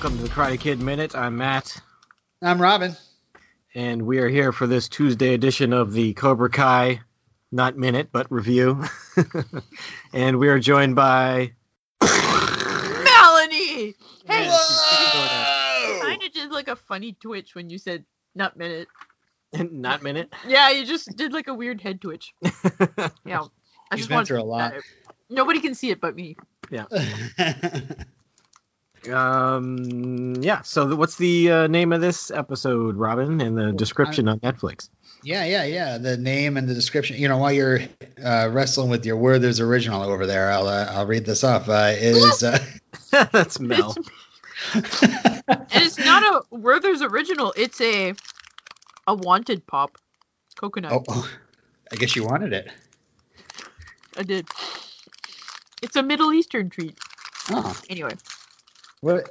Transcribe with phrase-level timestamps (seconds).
[0.00, 1.14] Welcome to the Karate Kid Minute.
[1.14, 1.76] I'm Matt,
[2.40, 2.96] I'm Robin.
[3.74, 7.02] and we are here for this Tuesday edition of the Cobra Kai,
[7.52, 8.82] not minute, but review.
[10.14, 11.52] and we are joined by.
[12.00, 13.94] Melanie!
[14.26, 16.00] Hey, Whoa!
[16.00, 18.02] kind of did like a funny twitch when you said
[18.34, 18.88] not minute.
[19.52, 20.32] not minute.
[20.48, 22.32] Yeah, you just did like a weird head twitch.
[23.26, 23.42] Yeah.
[23.90, 24.72] I He's just been wanted through to a lot.
[24.72, 24.82] that.
[25.28, 26.38] Nobody can see it but me.
[29.08, 30.62] Um, yeah.
[30.62, 34.90] So, th- what's the uh, name of this episode, Robin, and the description on Netflix?
[35.22, 35.98] yeah, yeah, yeah.
[35.98, 37.16] The name and the description.
[37.16, 37.80] You know, while you're
[38.22, 41.68] uh, wrestling with your Werther's original over there, I'll uh, I'll read this off.
[41.68, 42.58] Uh, is uh,
[43.32, 43.94] That's Mel.
[44.74, 44.82] And
[45.70, 47.52] it's not a Werther's original.
[47.56, 48.14] It's a
[49.06, 49.96] a wanted pop.
[50.56, 50.92] Coconut.
[50.92, 51.30] oh, oh,
[51.90, 52.70] I guess you wanted it.
[54.16, 54.46] I did.
[55.82, 56.98] It's a Middle Eastern treat.
[57.50, 58.12] Oh, Anyway.
[59.00, 59.30] What?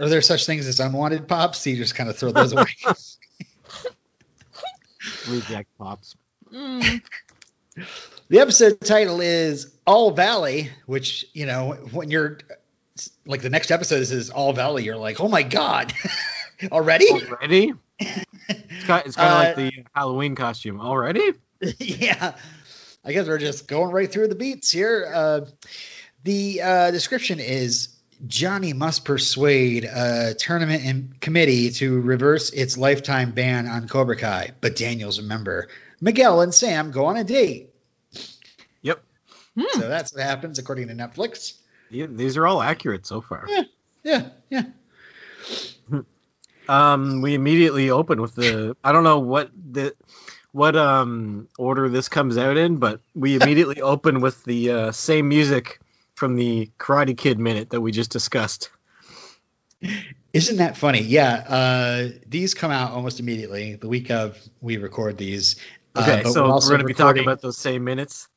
[0.00, 1.66] Are there such things as unwanted pops?
[1.66, 2.64] You just kind of throw those away.
[5.28, 6.16] Reject pops.
[6.52, 7.02] Mm,
[8.28, 12.38] The episode title is All Valley, which, you know, when you're
[13.26, 15.92] like the next episode is All Valley, you're like, oh my God,
[16.72, 17.10] already?
[17.10, 17.72] Already?
[17.98, 20.80] It's kind, of Uh, like the Halloween costume.
[20.80, 21.32] Already?
[21.78, 22.34] yeah.
[23.04, 25.10] I guess we're just going right through the beats here.
[25.12, 25.40] Uh,
[26.24, 27.91] the uh, description is
[28.26, 34.52] Johnny must persuade a tournament and committee to reverse its lifetime ban on Cobra Kai,
[34.60, 35.68] but Daniel's a member.
[36.00, 37.70] Miguel and Sam go on a date.
[38.82, 39.02] Yep.
[39.56, 39.80] hmm.
[39.80, 41.54] So that's what happens according to Netflix.
[41.90, 43.46] Yeah, These are all accurate so far.
[44.02, 44.62] Yeah, yeah.
[46.68, 49.94] Um, we immediately open with the I don't know what the
[50.52, 55.28] what um order this comes out in, but we immediately open with the uh, same
[55.28, 55.80] music
[56.14, 58.70] from the Karate Kid minute that we just discussed.
[60.32, 61.00] Isn't that funny?
[61.02, 61.34] Yeah.
[61.48, 65.56] Uh, these come out almost immediately the week of we record these.
[65.94, 68.28] Uh, Okay, but so we're we're going to be talking about those same minutes.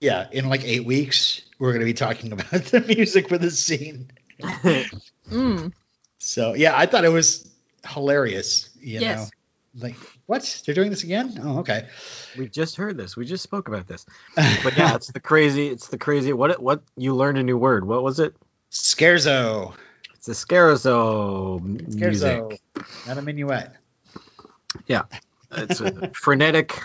[0.00, 3.58] Yeah, in like eight weeks, we're going to be talking about the music for this
[3.62, 4.10] scene.
[5.30, 5.72] Mm.
[6.18, 7.48] So yeah, I thought it was
[7.86, 8.68] hilarious.
[8.80, 9.18] You Yes.
[9.18, 9.26] know,
[9.78, 10.62] like what?
[10.64, 11.38] They're doing this again?
[11.42, 11.86] Oh, okay.
[12.38, 13.16] we just heard this.
[13.16, 14.04] We just spoke about this.
[14.62, 15.68] But yeah, it's the crazy.
[15.68, 16.32] It's the crazy.
[16.32, 17.86] What what you learned a new word.
[17.86, 18.34] What was it?
[18.70, 19.74] Scherzo.
[20.14, 21.60] It's the Scarazo
[21.94, 22.60] music.
[23.06, 23.72] Not a minuet.
[24.86, 25.02] Yeah
[25.52, 26.78] it's a frenetic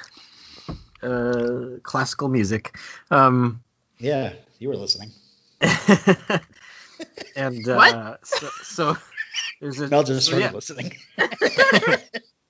[1.01, 2.78] uh, classical music.
[3.12, 3.63] Um,
[4.00, 5.12] Yeah, you were listening.
[7.35, 8.97] and uh, so, so
[9.62, 10.51] there's a Mel just so, yeah.
[10.51, 10.94] listening.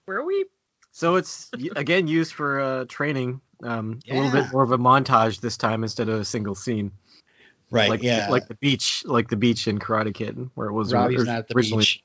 [0.05, 0.45] Where are we?
[0.91, 3.41] so it's again used for uh, training.
[3.63, 6.91] Um, A little bit more of a montage this time instead of a single scene,
[7.71, 7.89] Right.
[7.89, 8.27] like yeah.
[8.29, 11.39] like the beach, like the beach in Karate Kid, where it was Robbie's or- not
[11.39, 11.81] at the originally.
[11.81, 12.03] beach.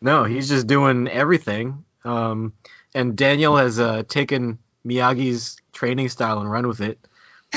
[0.00, 1.84] No, he's just doing everything.
[2.04, 2.52] Um,
[2.94, 6.98] and Daniel has uh, taken Miyagi's training style and run with it.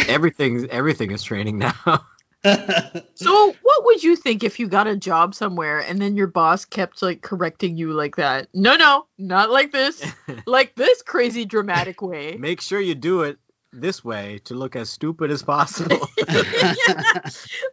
[0.07, 1.73] Everything, everything is training now.
[3.13, 6.65] So, what would you think if you got a job somewhere and then your boss
[6.65, 8.47] kept like correcting you like that?
[8.51, 10.03] No, no, not like this.
[10.47, 12.35] like this crazy dramatic way.
[12.39, 13.37] Make sure you do it
[13.71, 15.99] this way to look as stupid as possible.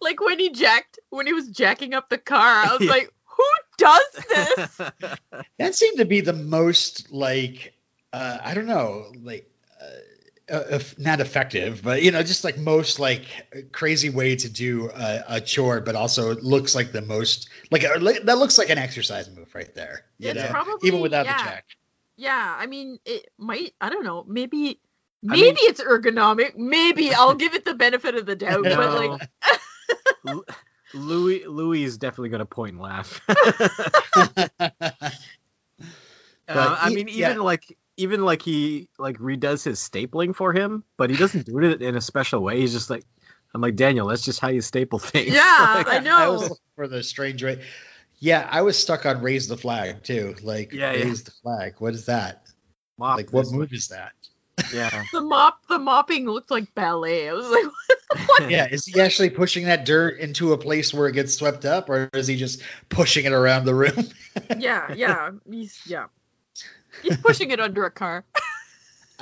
[0.03, 2.91] like when he jacked, when he was jacking up the car, I was Yeah.
[2.91, 3.45] like, who
[3.79, 4.81] does this?
[5.59, 7.73] that seemed to be the most like
[8.13, 9.51] uh, I don't know, like
[9.81, 9.87] uh,
[10.51, 13.25] uh, if not effective, but you know, just like most like
[13.73, 17.85] crazy way to do a, a chore, but also it looks like the most like
[17.85, 20.05] uh, that looks like an exercise move right there.
[20.19, 21.37] You It's know, probably- even without yeah.
[21.39, 21.65] the check.
[22.17, 23.75] Yeah, I mean, it might.
[23.81, 24.25] I don't know.
[24.27, 24.81] Maybe,
[25.25, 26.57] I maybe mean- it's ergonomic.
[26.57, 28.65] Maybe I'll give it the benefit of the doubt.
[28.65, 29.31] But like,
[30.25, 30.33] No.
[30.35, 30.45] Lu-
[30.95, 33.21] Louis Louis is definitely going to point and laugh.
[36.51, 37.31] Uh, I mean, yeah.
[37.33, 41.59] even like even like he like redoes his stapling for him, but he doesn't do
[41.59, 42.61] it in a special way.
[42.61, 43.05] He's just like,
[43.55, 45.35] I'm like Daniel, that's just how you staple things.
[45.35, 45.43] Yeah,
[45.87, 46.33] Like, I I know.
[46.33, 47.63] was looking for the strange way.
[48.21, 50.35] Yeah, I was stuck on raise the flag too.
[50.43, 51.05] Like Yeah, yeah.
[51.05, 51.75] raise the flag.
[51.79, 52.47] What is that?
[52.99, 53.77] mop like what move way.
[53.77, 54.13] is that?
[54.75, 55.05] Yeah.
[55.13, 57.29] the mop, the mopping looked like ballet.
[57.29, 58.51] I was like, what?
[58.51, 61.89] Yeah, is he actually pushing that dirt into a place where it gets swept up,
[61.89, 64.09] or is he just pushing it around the room?
[64.59, 66.07] yeah, yeah, he's yeah,
[67.03, 68.25] he's pushing it under a car.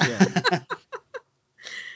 [0.01, 0.61] yeah.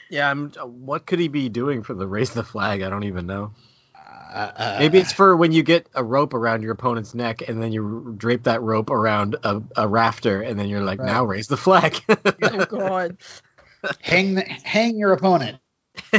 [0.09, 2.81] Yeah, I'm, what could he be doing for the raise the flag?
[2.81, 3.53] I don't even know.
[3.95, 7.71] Uh, Maybe it's for when you get a rope around your opponent's neck and then
[7.71, 11.05] you drape that rope around a, a rafter and then you're like, Right.
[11.05, 11.97] now raise the flag.
[12.43, 13.17] Oh God.
[14.01, 15.59] hang the, hang your opponent.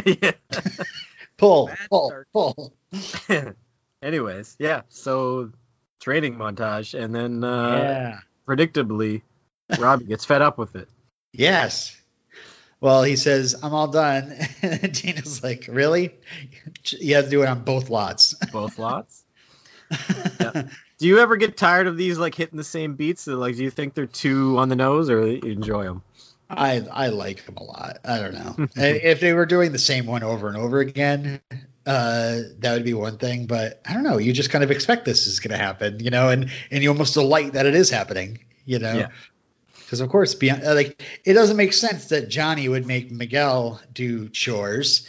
[0.06, 0.32] Yeah.
[1.36, 2.28] Pull, Bad pull, start.
[2.32, 2.72] pull.
[4.02, 4.82] Anyways, yeah.
[4.88, 5.50] So
[6.00, 8.18] training montage, and then uh, yeah.
[8.48, 9.20] predictably,
[9.78, 10.88] Robbie gets fed up with it.
[11.32, 11.96] Yes.
[12.80, 14.36] Well, he says, I'm all done.
[14.62, 16.14] And Daniel's like, Really?
[16.84, 18.34] You have to do it on both lots.
[18.52, 19.22] Both lots.
[21.02, 23.26] Do you ever get tired of these like hitting the same beats?
[23.26, 26.02] Like, do you think they're too on the nose, or you enjoy them?
[26.48, 27.98] I I like them a lot.
[28.04, 28.68] I don't know.
[28.76, 31.40] if they were doing the same one over and over again,
[31.84, 33.46] uh, that would be one thing.
[33.46, 34.18] But I don't know.
[34.18, 36.90] You just kind of expect this is going to happen, you know, and and you
[36.90, 38.98] almost delight that it is happening, you know.
[38.98, 39.08] Yeah.
[39.92, 43.78] Because of course, beyond, uh, like it doesn't make sense that Johnny would make Miguel
[43.92, 45.06] do chores,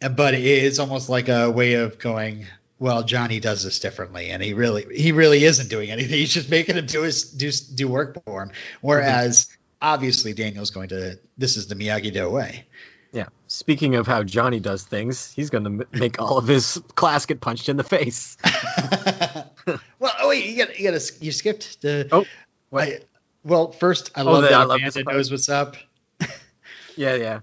[0.00, 2.46] uh, but it is almost like a way of going.
[2.78, 6.12] Well, Johnny does this differently, and he really he really isn't doing anything.
[6.16, 8.52] He's just making him do his do do work for him.
[8.80, 9.48] Whereas
[9.82, 12.66] obviously Daniel's going to this is the Miyagi Do way.
[13.10, 13.26] Yeah.
[13.48, 17.40] Speaking of how Johnny does things, he's going to make all of his class get
[17.40, 18.36] punched in the face.
[19.98, 22.08] well, oh wait, you got you got you skipped the.
[22.12, 22.24] Oh,
[22.68, 23.04] what?
[23.44, 25.16] Well, first I Oh, love that I love Amanda part.
[25.16, 25.76] knows what's up,
[26.96, 27.40] Yeah, yeah.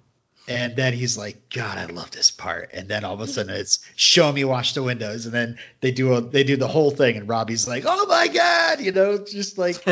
[0.47, 3.55] and then he's like, "God, I love this part," and then all of a sudden
[3.55, 6.91] it's "Show me, wash the windows," and then they do a they do the whole
[6.91, 9.83] thing, and Robbie's like, "Oh my God," you know, just like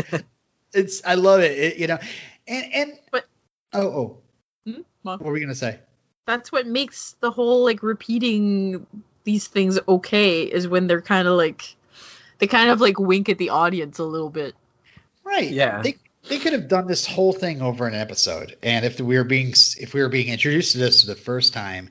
[0.74, 1.98] it's I love it, it you know,
[2.48, 3.26] and and But-
[3.74, 4.18] oh oh,
[4.68, 4.82] Hmm?
[5.04, 5.80] What were we gonna say?
[6.28, 8.88] that's what makes the whole like repeating
[9.26, 11.76] these things okay is when they're kind of like
[12.40, 14.56] they kind of like wink at the audience a little bit.
[15.26, 15.50] Right.
[15.50, 15.82] Yeah.
[15.82, 15.96] They
[16.30, 19.50] they could have done this whole thing over an episode, and if we were being
[19.80, 21.90] if we were being introduced to this for the first time,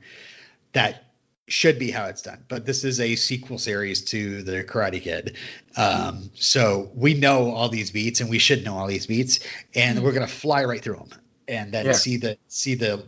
[0.72, 1.04] that
[1.46, 2.42] should be how it's done.
[2.48, 5.36] But this is a sequel series to the Karate Kid,
[5.76, 9.40] um, so we know all these beats, and we should know all these beats,
[9.74, 11.10] and we're gonna fly right through them,
[11.46, 11.92] and then Yeah.
[11.92, 13.04] see the see the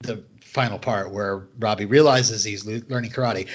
[0.00, 3.48] the final part where Robbie realizes he's le- learning karate.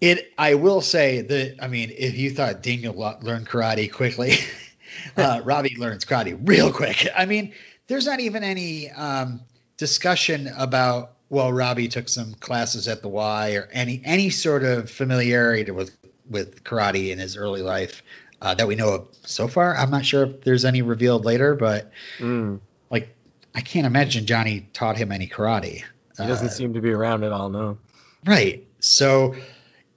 [0.00, 4.34] It, I will say that, I mean, if you thought Daniel lo- learned karate quickly,
[5.16, 7.06] uh, Robbie learns karate real quick.
[7.16, 7.52] I mean,
[7.86, 9.40] there's not even any um,
[9.76, 14.90] discussion about, well, Robbie took some classes at the Y or any any sort of
[14.90, 15.96] familiarity with
[16.28, 18.02] with karate in his early life
[18.40, 19.76] uh, that we know of so far.
[19.76, 22.60] I'm not sure if there's any revealed later, but Mm.
[22.90, 23.14] like,
[23.54, 25.82] I can't imagine Johnny taught him any karate.
[26.18, 27.78] He doesn't Uh, seem to be around at all, no.
[28.24, 28.66] Right.
[28.80, 29.34] So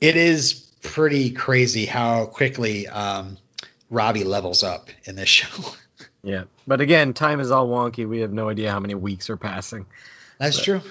[0.01, 3.37] it is pretty crazy how quickly um,
[3.89, 5.63] Robbie levels up in this show.
[6.23, 6.43] Yeah.
[6.67, 8.07] But again, time is all wonky.
[8.07, 9.85] We have no idea how many weeks are passing.
[10.39, 10.81] That's But- true.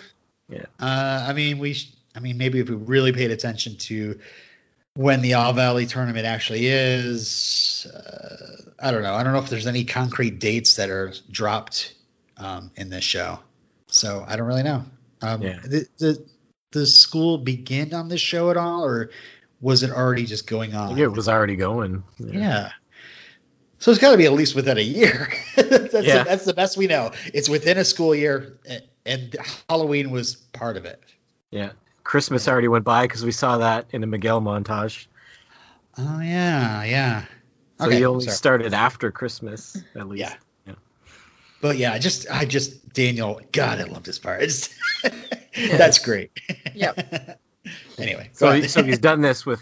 [0.49, 0.65] yeah.
[0.81, 1.75] Uh, I mean, we.
[1.75, 4.19] Sh- I mean, maybe if we really paid attention to
[4.95, 7.87] when the All Valley tournament actually is.
[7.93, 9.15] Uh, I don't know.
[9.15, 11.95] I don't know if there's any concrete dates that are dropped
[12.39, 13.39] um, in this show.
[13.89, 14.85] So I don't really know.
[15.23, 15.61] Um, Yeah.
[15.63, 16.27] the, the
[16.73, 19.11] the school begin on this show at all, or
[19.61, 20.99] was it already just going on?
[20.99, 22.03] it was already going.
[22.19, 22.71] Yeah.
[23.79, 25.29] So it's got to be at least within a year.
[25.57, 26.19] that's, Yeah.
[26.19, 27.13] the, that's the best we know.
[27.35, 29.37] It's within a school year, a- and
[29.69, 31.03] Halloween was part of it.
[31.51, 31.73] Yeah.
[32.05, 35.07] Christmas already went by because we saw that in a Miguel montage.
[35.99, 37.25] Oh yeah, yeah.
[37.79, 38.37] So Okay, he only sorry.
[38.37, 40.21] started after Christmas, at least.
[40.67, 40.75] Yeah.
[41.63, 43.41] But yeah, I just, I just Daniel.
[43.51, 44.43] God, I love this part.
[44.43, 44.69] It's,
[45.77, 46.31] that's great.
[46.75, 47.41] Yep.
[47.99, 49.61] anyway, So, he, so he's done this with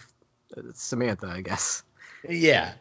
[0.56, 1.82] uh, Samantha, I guess.
[2.28, 2.72] yeah.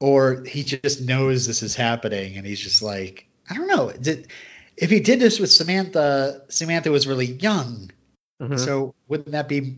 [0.00, 3.90] Or he just knows this is happening, and he's just like, I don't know.
[3.92, 4.28] Did,
[4.76, 7.90] if he did this with Samantha, Samantha was really young.
[8.40, 8.58] Mhm.
[8.58, 9.76] So wouldn't that be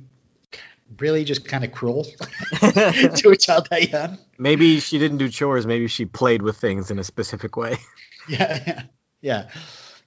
[0.98, 2.04] really just kind of cruel
[2.60, 4.18] to a child that young?
[4.38, 5.66] maybe she didn't do chores.
[5.66, 7.76] Maybe she played with things in a specific way.
[8.28, 8.82] Yeah, yeah,
[9.20, 9.48] yeah.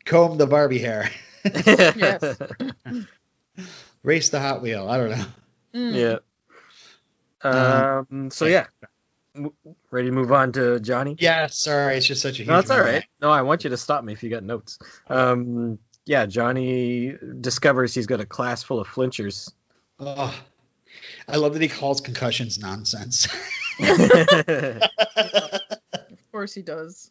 [0.03, 1.09] Comb the Barbie hair,
[4.03, 4.89] race the Hot Wheel.
[4.89, 5.25] I don't know.
[5.73, 6.19] Mm.
[7.43, 7.99] yeah.
[8.11, 8.29] Um.
[8.29, 8.65] So yeah.
[9.39, 9.53] M-
[9.91, 11.15] Ready to move on to Johnny?
[11.19, 12.47] Yeah, sorry, it's just such a huge.
[12.47, 13.05] No, that's all right.
[13.21, 14.79] No, I want you to stop me if you got notes.
[15.07, 15.79] Um.
[16.05, 19.51] Yeah, Johnny discovers he's got a class full of flinchers.
[19.99, 20.33] Oh,
[21.27, 23.27] I love that he calls concussions nonsense.
[26.29, 27.09] Of course he does.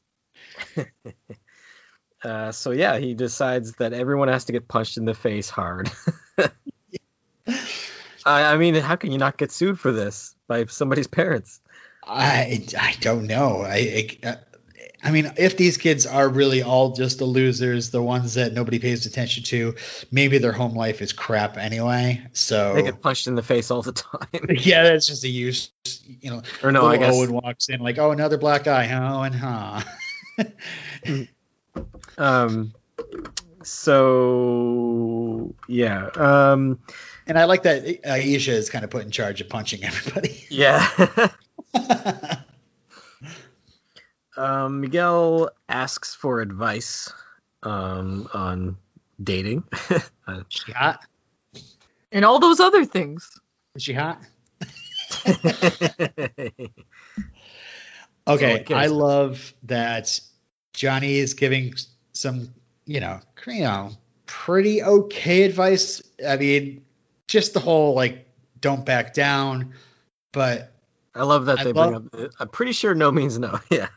[2.23, 5.91] uh, so yeah, he decides that everyone has to get punched in the face hard.
[6.39, 6.49] I,
[8.25, 11.61] I mean, how can you not get sued for this by somebody's parents?
[12.09, 13.63] I I don't know.
[13.63, 14.37] I, I
[15.03, 18.81] I mean, if these kids are really all just the losers, the ones that nobody
[18.81, 19.77] pays attention to,
[20.11, 22.27] maybe their home life is crap anyway.
[22.33, 24.27] So They get punched in the face all the time.
[24.49, 25.71] yeah, that's just a use.
[26.05, 29.21] You know, or no, I guess Owen walks in like, oh, another black guy, huh?
[29.23, 29.83] And huh.
[32.19, 32.75] Um,
[33.63, 36.81] so yeah, um,
[37.27, 40.45] And I like that Aisha is kind of put in charge of punching everybody.
[40.51, 41.29] yeah.
[44.37, 47.13] Um, Miguel asks for advice
[47.65, 48.77] um, on
[49.23, 49.65] dating.
[50.29, 51.01] Uh, Is she hot?
[52.13, 53.41] And all those other things.
[53.75, 54.21] Is she hot?
[58.29, 58.71] Okay, it.
[58.71, 60.21] I love that
[60.75, 61.73] Johnny is giving
[62.13, 62.53] some,
[62.85, 63.93] you know, you know,
[64.27, 66.03] pretty okay advice.
[66.27, 66.85] I mean,
[67.27, 68.29] just the whole like
[68.61, 69.73] don't back down,
[70.33, 70.75] but
[71.19, 72.31] I love that I they love- bring up.
[72.41, 73.59] I'm pretty sure no means no.
[73.71, 73.89] Yeah.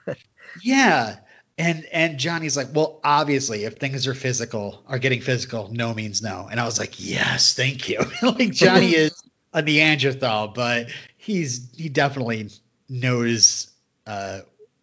[0.63, 1.17] yeah.
[1.57, 6.21] And and Johnny's like, well, obviously, if things are physical, are getting physical, no means
[6.21, 6.47] no.
[6.49, 7.99] And I was like, yes, thank you.
[8.21, 9.21] like Johnny is
[9.53, 10.87] a Neanderthal, but
[11.17, 12.49] he's he definitely
[12.89, 13.69] knows
[14.07, 14.39] uh,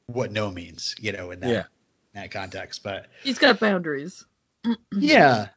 [0.06, 1.62] what no means, you know, in that Yeah.
[2.14, 2.82] that context.
[2.82, 4.24] But He's got boundaries.
[4.92, 5.48] yeah,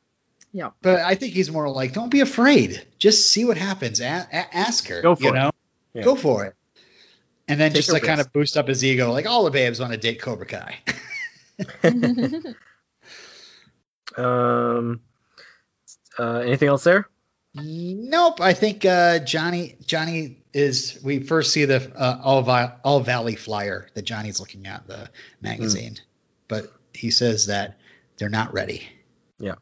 [0.54, 0.72] Yeah.
[0.82, 2.86] But I think he's more like, don't be afraid.
[2.98, 4.00] Just see what happens.
[4.02, 5.02] A- a- ask her.
[5.02, 5.34] Go for you it.
[5.34, 5.52] know,
[5.94, 6.04] Yeah.
[6.04, 6.56] go for it.
[7.48, 9.52] And then Take just to like kind of boost up his ego, like all the
[9.52, 10.78] babes want to date Cobra Kai.
[14.18, 15.02] Um.
[16.20, 17.08] Uh, anything else there?
[17.54, 18.42] Nope.
[18.42, 21.00] I think uh, Johnny Johnny is.
[21.04, 25.10] We first see the uh, All, Vi- All Valley flyer that Johnny's looking at the
[25.42, 25.96] magazine,
[26.48, 27.78] but he says that
[28.18, 28.88] they're not ready.
[29.40, 29.56] Yeah.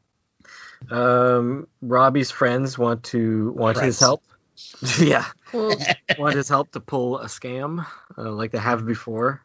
[0.90, 4.24] Um, Robbie's friends want to want his help.
[5.00, 5.78] yeah, well,
[6.20, 7.86] want his help to pull a scam
[8.18, 9.44] uh, like they have before.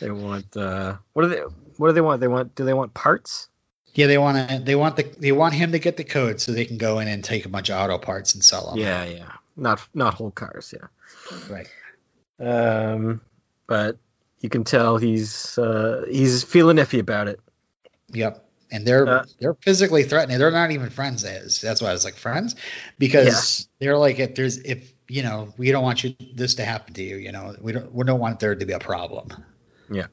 [0.00, 1.40] They want uh, what do they
[1.76, 2.20] what do they want?
[2.20, 3.48] They want do they want parts?
[3.94, 4.58] Yeah, they want to.
[4.58, 5.04] They want the.
[5.04, 7.48] They want him to get the code so they can go in and take a
[7.48, 8.78] bunch of auto parts and sell them.
[8.78, 10.74] Yeah, yeah, not not whole cars.
[10.76, 10.88] Yeah.
[11.48, 11.68] Right.
[12.38, 13.22] Um,
[13.66, 13.96] but
[14.40, 17.40] you can tell he's uh, he's feeling iffy about it.
[18.12, 18.45] Yep.
[18.70, 20.38] And they're Uh, they're physically threatening.
[20.38, 21.24] They're not even friends.
[21.24, 22.56] As that's why I was like friends,
[22.98, 26.94] because they're like if there's if you know we don't want you this to happen
[26.94, 27.16] to you.
[27.16, 29.28] You know we don't we don't want there to be a problem.
[29.90, 30.06] Yeah.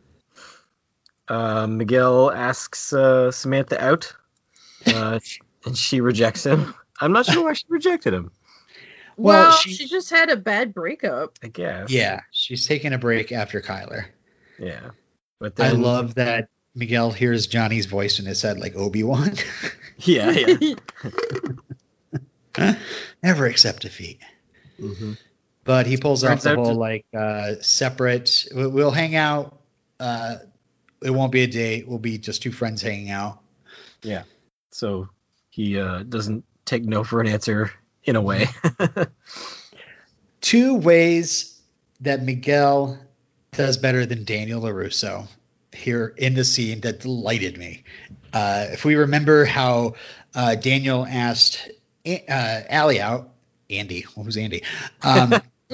[1.28, 4.14] Uh, Miguel asks uh, Samantha out,
[4.88, 5.20] uh,
[5.66, 6.76] and she rejects him.
[7.00, 8.32] I'm not sure why she rejected him.
[9.16, 11.38] Well, well, she- she, just had a bad breakup.
[11.44, 11.90] I guess.
[11.92, 14.06] Yeah, she's taking a break after Kyler.
[14.60, 14.90] Yeah.
[15.40, 19.34] But I love that Miguel hears Johnny's voice in his head like Obi Wan.
[20.00, 20.74] Yeah, yeah.
[23.24, 24.20] Never accept defeat.
[24.80, 25.14] hmm
[25.64, 28.48] But he pulls off the whole to- like uh, separate.
[28.54, 29.60] we- We'll hang out.
[30.00, 30.38] Uh,
[31.02, 31.88] it won't be a date.
[31.88, 33.40] We'll be just two friends hanging out.
[34.02, 34.24] Yeah.
[34.72, 35.10] So
[35.52, 37.72] he uh, doesn't take no for an answer
[38.04, 38.48] in a way.
[40.42, 41.62] Two ways
[42.02, 42.98] that Miguel
[43.52, 45.28] does better than Daniel LaRusso
[45.74, 47.84] here in the scene that delighted me.
[48.32, 49.96] Uh, if we remember how
[50.36, 51.70] uh, Daniel asked
[52.06, 53.30] uh, Ali out,
[53.70, 54.64] Andy, what was Andy?
[55.02, 55.34] Um,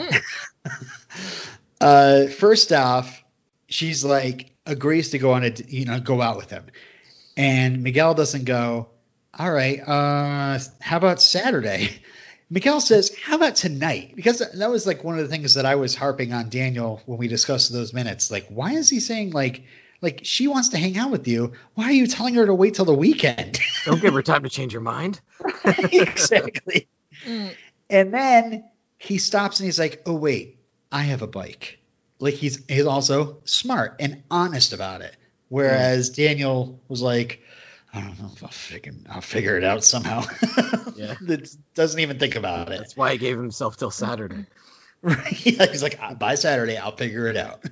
[1.81, 3.23] uh, first off,
[3.67, 6.65] she's like agrees to go on a you know go out with him,
[7.37, 8.89] and Miguel doesn't go.
[9.37, 11.89] All right, uh, how about Saturday?
[12.49, 15.75] Miguel says, "How about tonight?" Because that was like one of the things that I
[15.75, 18.31] was harping on Daniel when we discussed those minutes.
[18.31, 19.63] Like, why is he saying like,
[20.01, 21.53] like she wants to hang out with you?
[21.75, 23.59] Why are you telling her to wait till the weekend?
[23.85, 25.19] Don't give her time to change her mind.
[25.91, 26.87] exactly.
[27.25, 27.53] Mm.
[27.89, 28.63] And then
[28.97, 30.59] he stops and he's like, "Oh wait,
[30.91, 31.79] I have a bike."
[32.19, 35.15] Like he's he's also smart and honest about it.
[35.47, 37.41] Whereas Daniel was like,
[37.93, 40.23] "I don't know if I'll figure I'll figure it out somehow."
[40.95, 41.15] Yeah.
[41.21, 42.77] that doesn't even think about it.
[42.77, 44.45] That's why he gave himself till Saturday.
[45.01, 45.27] Right?
[45.27, 47.63] He's like, "Uh, by Saturday, I'll figure it out.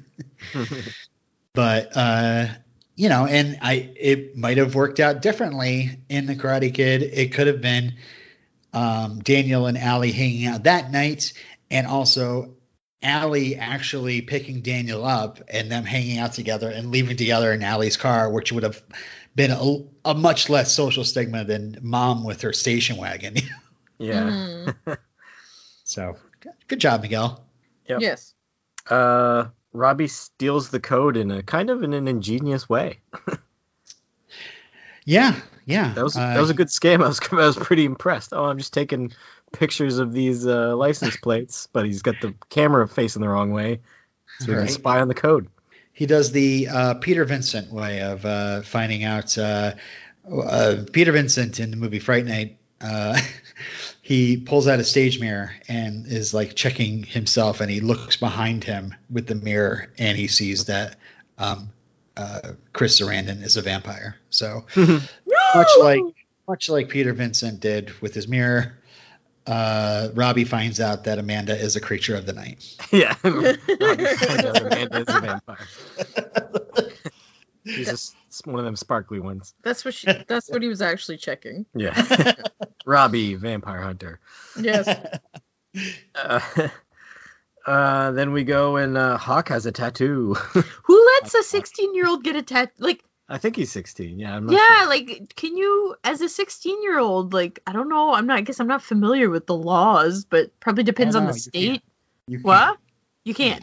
[1.58, 2.50] But uh,
[2.96, 7.02] you know, and I it might have worked out differently in the Karate Kid.
[7.02, 7.96] It could have been
[8.74, 11.34] um, Daniel and Ali hanging out that night,
[11.72, 12.54] and also
[13.04, 17.98] Ali actually picking Daniel up and them hanging out together and leaving together in Ali's
[17.98, 18.80] car, which would have
[19.34, 23.36] been a, a much less social stigma than mom with her station wagon.
[23.98, 24.30] yeah.
[24.86, 24.98] Mm.
[25.86, 26.18] so
[26.68, 27.44] good job, Miguel.
[27.88, 28.02] Yep.
[28.02, 28.36] Yes.
[28.88, 29.46] Uh,
[29.78, 33.00] Robbie steals the code in a kind of in an ingenious way.
[35.06, 35.94] Yeah, yeah.
[35.94, 37.02] That was Uh, that was a good scam.
[37.04, 38.34] I was I was pretty impressed.
[38.34, 39.14] Oh, I'm just taking
[39.54, 43.80] pictures of these uh, license plates, but he's got the camera facing the wrong way,
[44.40, 44.66] so Right.
[44.66, 45.48] can spy on the code.
[45.94, 49.38] He does the uh, Peter Vincent way of uh, finding out.
[49.38, 49.76] Uh,
[50.30, 53.18] uh, Peter Vincent in the movie Fright Night, uh,
[54.08, 58.64] he pulls out a stage mirror and is like checking himself, and he looks behind
[58.64, 60.96] him with the mirror, and he sees that
[61.38, 61.72] um,
[62.16, 64.16] uh, Chris Sarandon is a vampire.
[64.30, 66.04] So much like
[66.48, 68.78] much like Peter Vincent did with his mirror,
[69.46, 72.78] uh, Robbie finds out that Amanda is a creature of the night.
[72.94, 73.14] yeah.
[73.26, 75.68] Robbie finds out Amanda is a vampire.
[77.66, 79.54] She's just one of them sparkly ones.
[79.64, 80.08] That's what she.
[80.30, 81.66] That's what he was actually checking.
[81.76, 81.94] Yeah.
[82.88, 84.20] Robbie, vampire hunter.
[84.60, 84.88] Yes.
[86.16, 86.40] Uh,
[87.68, 90.34] uh, then we go and uh, Hawk has a tattoo.
[90.86, 92.72] Who lets a 16 year old get a tattoo?
[92.80, 94.18] Like, I think he's 16.
[94.18, 94.88] Yeah, I'm not yeah, sure.
[94.88, 98.12] like, can you, as a 16 year old, like, I don't know.
[98.14, 98.38] I'm not.
[98.38, 101.40] I guess I'm not familiar with the laws, but probably depends Oh, on the you
[101.40, 101.70] state.
[101.70, 101.84] can't.
[102.28, 102.78] You What?
[103.24, 103.62] You can't.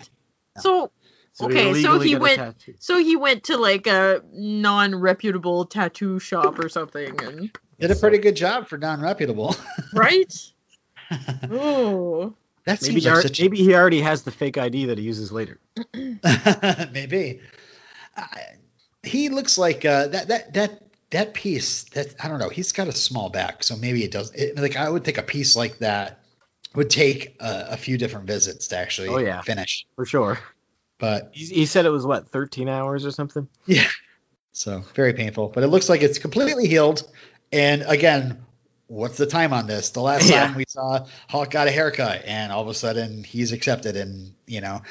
[0.56, 0.62] No.
[0.62, 0.90] So
[1.32, 6.68] So okay, so he went- So he went to like a non-reputable tattoo shop or
[6.68, 7.50] something, and
[7.80, 9.56] Did a pretty good job for non-reputable.
[9.94, 10.32] right?
[11.50, 14.86] Oh, that Maybe, seems he like ar- such maybe he already has the fake ID
[14.86, 15.58] that he uses later.
[15.94, 17.40] maybe.
[18.16, 18.40] I
[19.02, 21.84] he looks like uh, that that that that piece.
[21.90, 22.48] That I don't know.
[22.48, 24.32] He's got a small back, so maybe it does.
[24.32, 26.20] It, like I would think a piece like that
[26.74, 29.42] would take a, a few different visits to actually Oh, yeah.
[29.42, 29.86] finish.
[29.94, 30.38] For sure.
[30.98, 33.46] But He, he said it was what 13 hours or something.
[33.66, 33.86] yeah,
[34.52, 35.48] so very painful.
[35.48, 37.08] But it looks like it's completely healed.
[37.54, 38.44] And again,
[38.88, 39.90] what's the time on this?
[39.90, 40.46] The last Yeah.
[40.46, 44.34] time we saw Hawk got a haircut, and all of a sudden he's accepted, and
[44.46, 44.82] you know,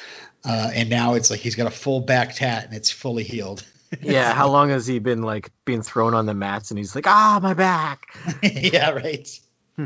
[0.46, 3.64] uh, and now it's like he's got a full back tat and it's fully healed.
[4.02, 4.34] Yeah.
[4.34, 7.40] How long has he been like being thrown on the mats and he's like, ah,
[7.44, 8.08] my back.
[8.42, 9.30] yeah, right.
[9.76, 9.86] Hmm.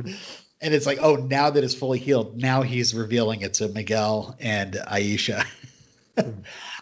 [0.62, 4.38] and it's like, oh, now that it's fully healed, now he's revealing it to Miguel
[4.39, 5.46] and Aisha.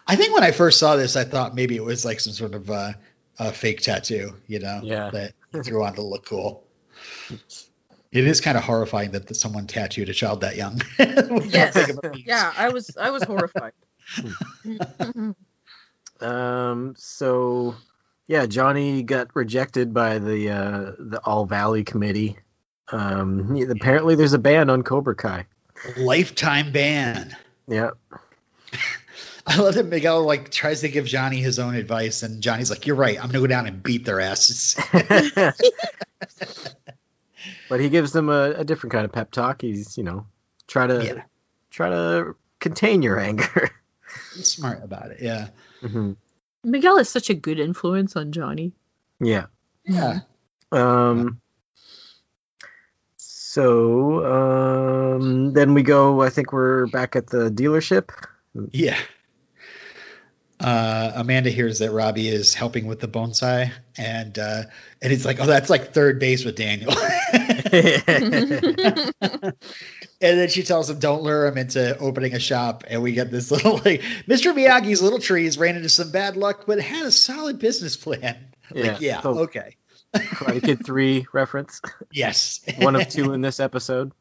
[0.06, 2.54] I think when I first saw this, I thought maybe it was like some sort
[2.54, 2.92] of uh,
[3.40, 5.10] a fake tattoo, you know, Yeah.
[5.10, 6.64] that he threw on to look cool.
[8.12, 10.80] It is kind of horrifying that someone tattooed a child that young.
[10.98, 11.74] Yes.
[11.74, 12.24] Think about these.
[12.26, 12.52] yeah.
[12.56, 13.72] I was I was horrified.
[16.20, 16.94] Um.
[16.96, 17.74] So,
[18.26, 22.38] yeah, Johnny got rejected by the uh, the All Valley Committee.
[22.90, 23.54] Um.
[23.70, 25.46] apparently, there's a ban on Cobra Kai.
[25.98, 27.36] Lifetime ban.
[27.68, 27.90] Yeah.
[29.46, 32.86] I love that Miguel like tries to give Johnny his own advice, and Johnny's like,
[32.86, 33.16] "You're right.
[33.18, 34.74] I'm gonna go down and beat their asses."
[37.68, 39.62] but he gives them a, a different kind of pep talk.
[39.62, 40.26] He's, you know,
[40.66, 41.22] try to Yeah.
[41.70, 43.70] try to contain your anger.
[44.32, 45.18] Smart about it.
[45.20, 45.48] Yeah.
[45.80, 46.12] hmm
[46.64, 48.72] Miguel is such a good influence on Johnny.
[49.20, 49.46] Yeah.
[49.84, 50.20] Yeah.
[50.72, 51.40] Um.
[53.18, 54.24] So
[55.16, 56.20] um, then we go.
[56.22, 58.10] I think we're back at the dealership.
[58.72, 58.98] Yeah.
[60.58, 64.62] Uh, Amanda hears that Robbie is helping with the bonsai, and uh,
[65.02, 66.92] and he's like, "Oh, that's like third base with Daniel."
[67.32, 69.12] and
[70.20, 73.50] then she tells him, "Don't lure him into opening a shop." And we get this
[73.52, 74.54] little like Mr.
[74.54, 78.36] Miyagi's little trees ran into some bad luck, but had a solid business plan.
[78.70, 79.76] Like, yeah, So okay,
[80.14, 81.82] Karate Kid Three reference.
[82.10, 84.12] yes, One of two in this episode.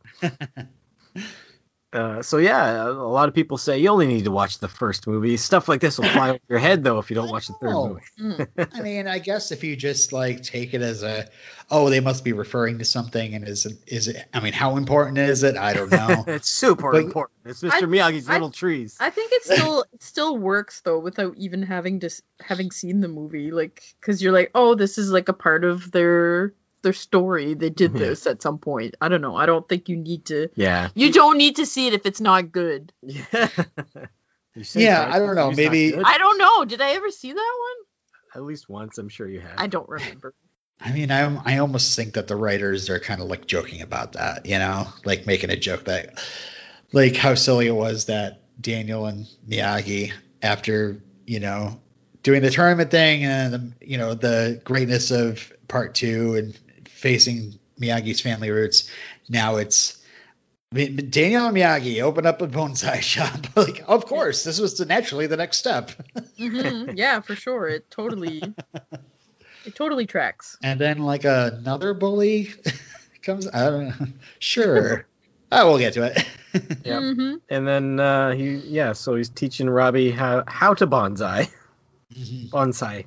[1.96, 4.68] Uh, so yeah, a a lot of people say you only need to watch the
[4.68, 5.38] first movie.
[5.38, 7.70] Stuff like this will fly over your head though if you don't watch the third
[7.74, 7.88] Oh.
[7.88, 8.04] movie.
[8.46, 8.70] Mm.
[8.74, 11.30] I mean, I guess if you just like take it as a,
[11.72, 14.18] oh, they must be referring to something, and is it, is it?
[14.34, 15.56] I mean, how important is it?
[15.56, 16.26] I don't know.
[16.28, 17.32] it's super But- important.
[17.46, 17.72] It's Mr.
[17.72, 18.98] I- Miyagi's I- little trees.
[19.00, 23.00] I think it still it still works though without even having to s- having seen
[23.00, 26.54] the movie like cuz you're like oh this is like a part of their
[26.86, 28.00] their story they did Yeah.
[28.00, 30.90] this at some point I don't know I don't think you need to yeah.
[30.96, 33.50] you don't need to see it if it's not good Yeah.
[34.74, 38.44] Yeah, I don't know, maybe- I don't know did I ever see that one at
[38.48, 38.98] least once.
[38.98, 39.54] I'm sure you have.
[39.58, 40.34] I don't remember
[40.80, 44.14] I mean, I I almost think that the writers are kind of like joking about
[44.14, 46.22] that, you know, like making a joke that,
[46.92, 51.80] like how silly it was that Daniel and Miyagi, after you know
[52.24, 57.60] doing the tournament thing and the, you know the greatness of part two and facing
[57.80, 58.90] Miyagi's family roots,
[59.30, 60.02] now it's.
[60.72, 63.56] I mean, Daniel and Miyagi open up a bonsai shop.
[63.56, 65.92] like, of course, this was the, naturally the next step.
[66.40, 68.44] Mhm, yeah for sure it totally
[69.66, 72.50] it totally tracks and then like another bully
[73.22, 74.08] comes i don't know
[74.40, 75.08] sure
[75.54, 76.26] oh we'll get to it
[76.86, 77.02] Yep.
[77.02, 77.42] Mhm.
[77.50, 81.50] And then uh, he, yeah, so he's teaching Robbie how how to bonsai.
[82.14, 83.06] Bonsai.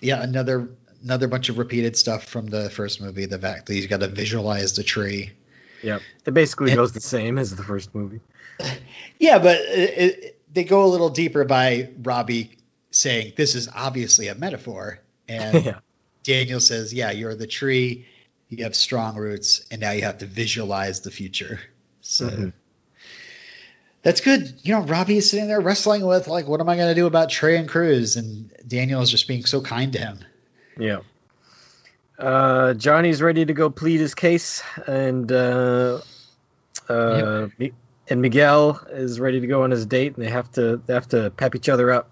[0.00, 0.68] yeah another
[1.06, 4.08] another bunch of repeated stuff from the first movie the fact that he's got to
[4.08, 5.30] visualize the tree
[5.82, 8.20] Yeah, It basically And- goes the same as the first movie.
[9.20, 12.58] yeah but it, it, they go a little deeper by robbie
[12.90, 15.78] saying this is obviously a metaphor and yeah.
[16.24, 18.06] daniel says yeah you're the tree
[18.48, 21.60] you have strong roots and now you have to visualize the future
[22.00, 22.52] so Mhm.
[24.02, 26.88] that's good you know robbie is sitting there wrestling with like what am i going
[26.88, 30.18] to do about trey and cruz and daniel is just being so kind to him
[30.78, 30.98] Yeah.
[32.18, 36.00] Uh, Johnny's ready to go plead his case, and uh,
[36.88, 37.72] uh, Mi-
[38.08, 41.08] and Miguel is ready to go on his date, and they have to they have
[41.08, 42.10] to pep each other up.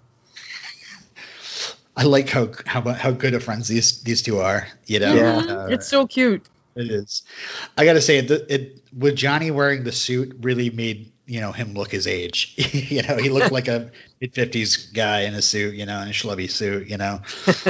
[1.97, 4.67] I like how how how good of friends these these two are.
[4.85, 5.37] You know, Yeah.
[5.37, 6.45] Uh, it's so cute.
[6.75, 7.23] it is.
[7.77, 11.73] I gotta say, it, it with Johnny wearing the suit really made you know him
[11.73, 12.53] look his age.
[12.73, 15.73] you know, he looked like a mid fifties guy in a suit.
[15.73, 16.89] You know, in a schlubby suit.
[16.89, 17.21] You know.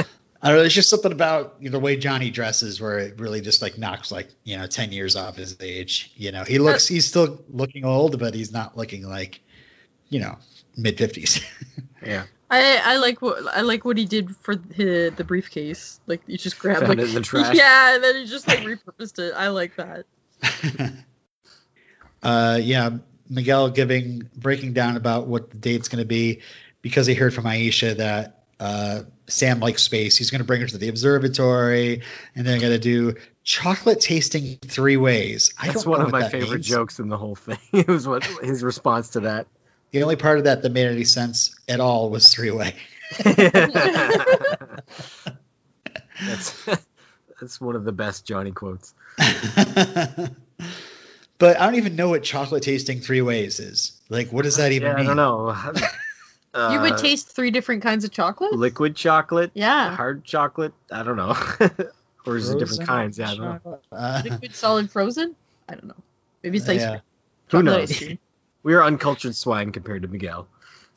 [0.46, 0.64] I don't know.
[0.64, 3.78] It's just something about you know, the way Johnny dresses where it really just like
[3.78, 6.12] knocks like you know ten years off his age.
[6.14, 9.40] You know, he looks he's still looking old, but he's not looking like
[10.08, 10.38] you know
[10.76, 11.44] mid fifties.
[12.04, 15.98] Yeah, I, I like what I like what he did for the, the briefcase.
[16.06, 17.56] Like you just grabbed Found like it in the trash.
[17.56, 19.32] yeah, and then he just like repurposed it.
[19.34, 20.04] I like that.
[22.22, 22.90] uh, yeah,
[23.28, 26.42] Miguel giving breaking down about what the date's going to be
[26.82, 30.16] because he heard from Aisha that uh, Sam likes space.
[30.16, 32.02] He's going to bring her to the observatory,
[32.34, 35.54] and they're going to do chocolate tasting three ways.
[35.58, 36.66] I that's one of my favorite means.
[36.66, 37.58] jokes in the whole thing.
[37.72, 39.46] It was what his response to that.
[39.90, 42.74] The only part of that that made any sense at all was three way.
[46.26, 46.68] that's
[47.40, 48.94] that's one of the best Johnny quotes.
[51.38, 54.00] but I don't even know what chocolate tasting three ways is.
[54.08, 55.54] Like, what does that even Yeah, I don't know.
[56.72, 58.52] You would Uh, taste three different kinds of chocolate.
[58.52, 60.72] liquid chocolate, Yeah, hard chocolate.
[60.90, 61.36] I don't know,
[62.26, 63.18] or is it different kinds?
[63.18, 63.78] Yeah, I don't know.
[63.92, 65.34] Uh, liquid, solid, frozen.
[65.68, 66.02] I don't know.
[66.42, 66.88] Maybe it's ice yeah.
[66.88, 67.00] cream.
[67.50, 68.02] Who knows?
[68.62, 70.48] We are uncultured swine compared to Miguel.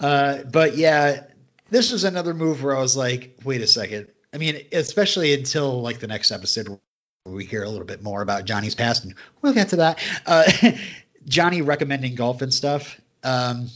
[0.00, 1.24] uh, but yeah,
[1.70, 4.08] this was another move where I was like, wait a second.
[4.32, 6.78] I mean, especially until like the next episode where
[7.34, 9.98] we hear a little bit more about Johnny's past, and we'll get to that.
[10.26, 10.44] Uh,
[11.26, 13.00] Johnny recommending golf and stuff.
[13.22, 13.68] Um,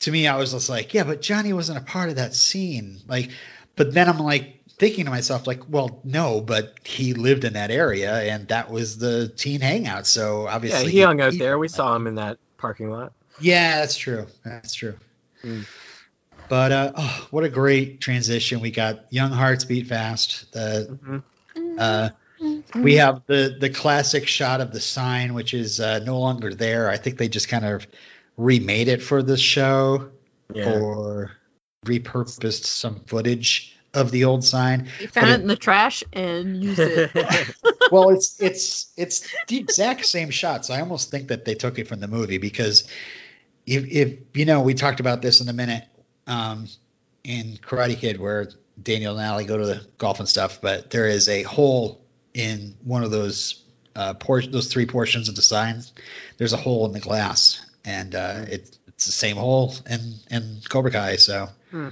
[0.00, 2.98] to me, I was just like, yeah, but Johnny wasn't a part of that scene.
[3.06, 3.30] Like,
[3.76, 7.70] but then I'm like thinking to myself, like, well, no, but he lived in that
[7.70, 10.06] area, and that was the teen hangout.
[10.06, 11.58] So obviously, Yeah, obviously, he hung out there.
[11.58, 13.12] We saw him in that parking lot.
[13.40, 14.26] yeah, that's true.
[14.44, 14.96] That's true.
[15.44, 15.66] Mm.
[16.48, 18.60] But uh, oh, what a great transition!
[18.60, 20.52] We got Young Hearts Beat Fast.
[20.52, 21.22] The Mhm.
[21.78, 22.10] uh,
[22.74, 26.90] we have the the classic shot of the sign, which is uh, no longer there.
[26.90, 27.86] I think they just kind of
[28.36, 30.10] remade it for this show
[30.54, 30.78] Yeah.
[30.78, 31.32] or
[31.86, 34.88] repurposed some footage of the old sign.
[34.98, 37.10] They found But it in the trash and used it.
[37.90, 40.70] well, it's it's it's the exact same shots.
[40.70, 42.88] I almost think that they took it from the movie because
[43.66, 45.84] if if you know, we talked about this in a minute
[46.26, 46.68] um,
[47.24, 48.48] in Karate Kid where
[48.80, 52.00] Daniel and Ali go to the golf and stuff, but there is a hole
[52.32, 53.62] in one of those
[53.96, 55.82] uh, por- those three portions of the sign.
[56.38, 60.58] There's a hole in the glass, and uh, it, it's the same hole in in
[60.68, 61.16] Cobra Kai.
[61.16, 61.88] So, Hmm.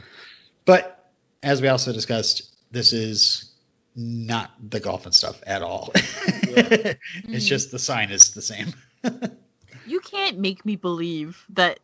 [0.64, 1.10] but
[1.42, 3.52] as we also discussed, this is
[3.96, 5.92] not the golf and stuff at all.
[6.48, 6.94] Yeah.
[7.24, 8.72] it's just the sign is the same.
[9.86, 11.78] you can't make me believe that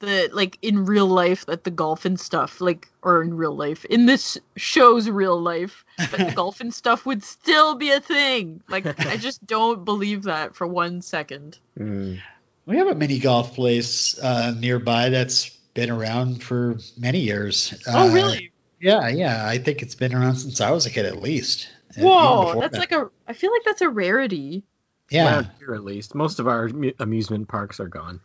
[0.00, 3.84] the like in real life that the golf and stuff like or in real life
[3.86, 8.62] in this show's real life that the golf and stuff would still be a thing
[8.68, 12.20] like i just don't believe that for one second Mm.
[12.66, 17.74] We have a mini golf place uh, nearby that's been around for many years.
[17.86, 19.46] oh Uh, really Yeah, yeah.
[19.46, 21.68] I think it's been around since I was a kid, at least.
[21.96, 22.78] Whoa that's that.
[22.78, 24.64] like a i feel like that's a rarity
[25.10, 25.26] yeah.
[25.26, 26.14] Around here at least.
[26.14, 28.20] Most of our amusement parks are gone.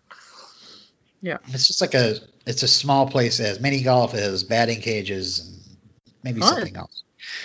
[1.22, 2.16] Yeah, it's just like a
[2.48, 5.78] it's a small place as mini golf, as batting cages, and
[6.24, 6.56] maybe Fun.
[6.56, 7.04] something else.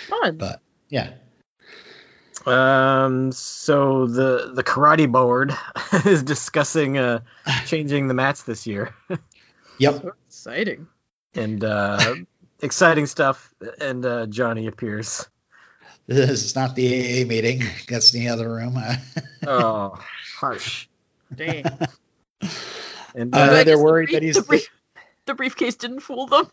[0.09, 1.11] fun But yeah,
[2.47, 5.53] Um, so the the karate board
[6.05, 7.19] is discussing uh,
[7.65, 8.93] changing the mats this year,
[9.77, 10.01] yep.
[10.01, 10.87] so exciting
[11.35, 12.15] and uh,
[12.61, 13.53] exciting stuff.
[13.81, 15.27] And uh, Johnny appears.
[16.07, 17.63] This is not the AA meeting.
[17.89, 18.77] That's the other room.
[19.45, 19.99] Oh,
[20.37, 20.87] harsh.
[21.35, 21.65] dang
[23.13, 24.69] And Uh, But they're guess the worried brief- that he's- the, brief,
[25.25, 26.49] the briefcase didn't fool them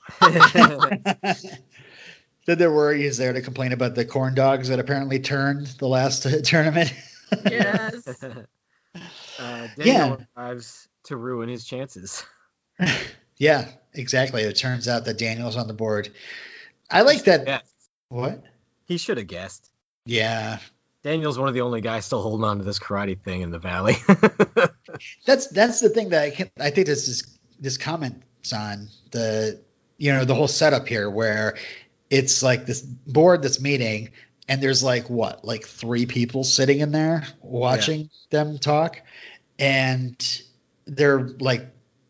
[2.46, 5.88] then they're worried he's there to complain about the corn dogs that apparently turned the
[5.88, 6.92] last tournament.
[7.44, 8.07] yes
[9.38, 10.16] uh, Daniel Yeah.
[10.37, 12.24] arrives to ruin his chances.
[13.37, 14.42] yeah, exactly.
[14.42, 16.11] It turns out that Daniel's on the board.
[16.90, 17.46] I like that.
[17.46, 17.61] Yeah,
[18.09, 18.42] What?
[18.87, 19.70] he should have guessed.
[20.07, 20.59] Yeah,
[21.02, 23.59] Daniel's one of the only guys still holding on to this karate thing in the
[23.59, 23.96] valley.
[25.26, 29.61] that's that's the thing that I can, I think this is this comments on the
[29.98, 31.57] you know the whole setup here where
[32.10, 34.10] it's like this board that's meeting
[34.48, 39.00] and there's like what like three people sitting in there watching them talk
[39.58, 40.42] and
[40.86, 41.66] they're like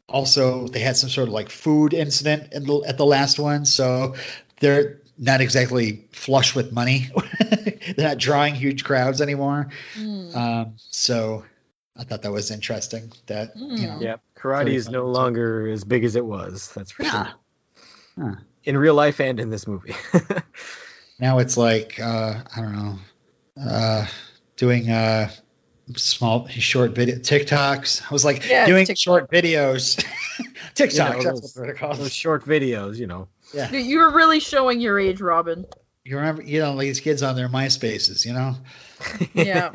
[0.09, 3.65] also they had some sort of like food incident in the, at the last one
[3.65, 4.15] so
[4.61, 7.09] they're not exactly flush with money.
[7.97, 9.69] They're not drawing huge crowds anymore.
[9.97, 10.35] Mm.
[10.35, 11.45] Um, so
[11.97, 13.13] I thought that was interesting.
[13.27, 14.03] That you know, Mm.
[14.03, 16.73] Yeah, karate is no longer as big as it was.
[16.75, 17.11] That's for Yeah.
[17.11, 17.35] sure.
[18.19, 18.35] Huh.
[18.65, 19.95] In real life and in this movie.
[21.19, 22.99] now it's like uh, I don't know,
[23.61, 24.07] uh,
[24.57, 25.31] doing uh,
[25.97, 28.03] small short video TikToks.
[28.09, 29.03] I was like Yeah, doing TikTok.
[29.03, 30.03] short videos.
[30.75, 30.93] TikToks.
[30.95, 31.97] You know, that's those- what they're called.
[31.99, 33.29] Those short videos, you know.
[33.53, 33.71] Yeah.
[33.71, 35.67] You- You're really showing your age, Robin.
[36.05, 38.57] You remember, you know, these kids on their MySpaces, you know.
[39.35, 39.71] Yeah,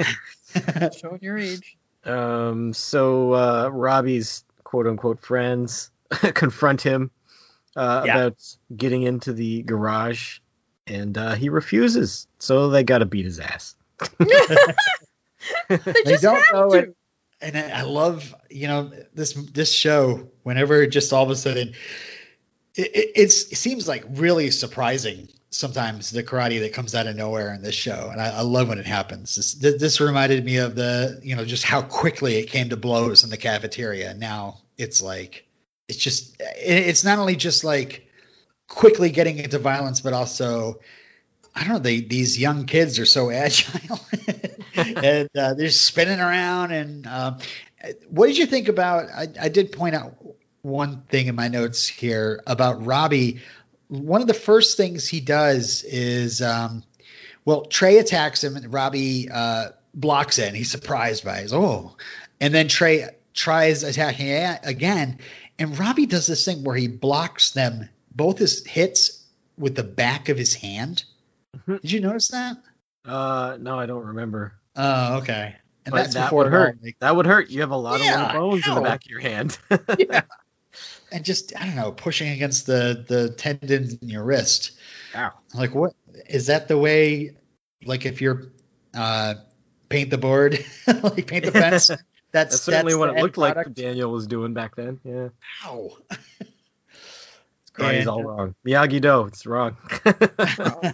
[0.91, 1.78] showing your age.
[2.06, 7.12] Um, so uh, Robbie's quote unquote friends confront him
[7.80, 8.12] uh, Yeah.
[8.18, 8.38] about
[8.76, 10.39] getting into the garage,
[10.88, 12.28] and uh, he refuses.
[12.39, 13.76] So they got to beat his ass.
[15.70, 16.78] They they just don't have know to.
[16.80, 16.96] it.
[17.42, 20.30] And I I love, you know, this this show.
[20.44, 21.70] Whenever just all of a sudden,
[22.76, 27.15] it, it, it's, it seems like really surprising sometimes the karate that comes out of
[27.15, 29.36] nowhere in this show, and I, I love when it happens.
[29.36, 33.24] This, this reminded me of the, you know, just how quickly it came to blows
[33.24, 34.13] in the cafeteria.
[34.13, 35.46] Now it's like,
[35.89, 38.08] it's just it's not only just like
[38.67, 40.80] quickly getting into violence, but also
[41.56, 41.80] I don't know.
[41.80, 43.99] They these young kids are so agile,
[44.75, 46.71] and uh, they're spinning around.
[46.71, 47.38] And um,
[48.08, 49.10] what did you think about?
[49.10, 50.15] I, I did point out
[50.62, 53.41] one thing in my notes here about Robbie.
[53.88, 56.84] One of the first things he does is, um,
[57.43, 61.95] well, Trey attacks him, and Robbie uh, blocks it, and he's surprised by his Oh,
[62.39, 64.30] and then Trey tries attacking
[64.63, 65.19] again,
[65.60, 69.24] and Robbie does this thing where he blocks them both his hits
[69.58, 71.04] with the back of his hand.
[71.56, 71.82] Mhm.
[71.82, 72.58] Did you notice that?
[73.06, 74.54] Uh, no, I don't remember.
[74.76, 75.56] Oh, okay.
[75.86, 76.82] And But that's that would all hurt.
[76.82, 77.50] make- That would hurt.
[77.50, 79.58] You have a lot Yeah, of little bones in the back of your hand.
[80.00, 80.22] yeah.
[81.12, 84.72] And just I don't know, pushing against the the tendons in your wrist.
[85.15, 85.32] Ow.
[85.56, 85.93] Like what
[86.28, 87.36] is that the way?
[87.84, 88.52] Like if you're
[88.93, 89.36] uh,
[89.89, 91.89] paint the board, like paint the fence.
[92.32, 93.74] That's, That's certainly what it end looked like.
[93.74, 95.00] Daniel was doing back then.
[95.04, 95.30] Yeah,
[95.65, 95.98] Ow.
[97.74, 98.56] karate's And- all wrong.
[98.65, 99.78] Miyagi Do, it's wrong.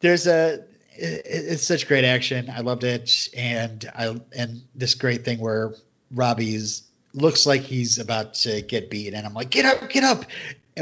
[0.00, 0.64] There's a
[0.96, 2.50] it, it's such great action.
[2.50, 5.72] I loved it, and I and this great thing where
[6.12, 6.82] Robbie's
[7.14, 10.24] looks like he's about to get beat, and I'm like, get up, get up,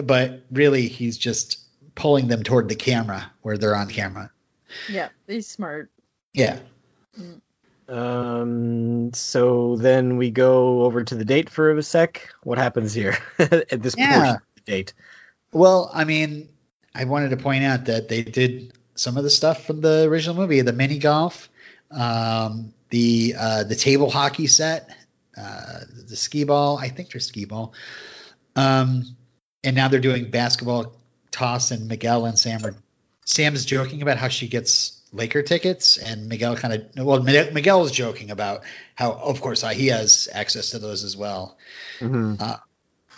[0.04, 1.60] but really he's just
[1.94, 4.30] pulling them toward the camera where they're on camera.
[4.88, 5.90] Yeah, he's smart.
[6.32, 6.58] Yeah.
[7.20, 7.40] Mm.
[7.92, 9.12] Um.
[9.12, 12.28] So then we go over to the date for a sec.
[12.42, 14.14] What happens here at this Yeah.
[14.14, 14.94] portion of the date?
[15.52, 16.48] Well, I mean,
[16.94, 20.36] I wanted to point out that they did some of the stuff from the original
[20.36, 21.48] movie, the mini golf,
[21.90, 24.88] um, the uh, the table hockey set,
[25.36, 26.78] uh, the skee ball.
[26.78, 27.74] I think they're skee ball.
[28.56, 29.04] Um,
[29.64, 30.94] and now they're doing basketball
[31.30, 32.74] toss, and Miguel and Sam are.
[33.24, 37.92] Sam's joking about how she gets Laker tickets, and Miguel kind of well, Miguel is
[37.92, 38.62] joking about
[38.94, 41.58] how, of course, uh, he has access to those as well
[42.00, 42.60] Mhm.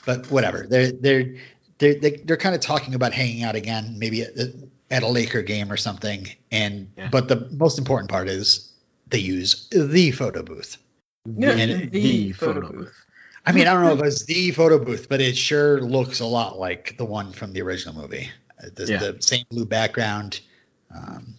[0.04, 0.66] but whatever.
[0.68, 1.36] They're they're
[1.78, 4.34] they're they- they're kind of talking about hanging out again, maybe at,
[4.90, 6.28] at a Laker game or something.
[6.50, 7.08] And Yeah.
[7.10, 8.70] but the most important part is
[9.08, 10.76] they use the photo booth.
[11.26, 12.92] Yeah, And the photo booth.
[13.46, 16.26] I mean, I don't know if it's the photo booth, but it sure looks a
[16.26, 18.30] lot like the one from the original movie.
[18.62, 18.98] Uh, The, Yeah.
[18.98, 20.40] the same blue background.
[20.94, 21.34] Um,